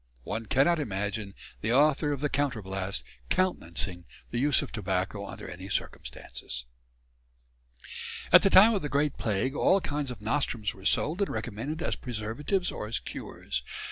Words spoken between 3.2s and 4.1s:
countenancing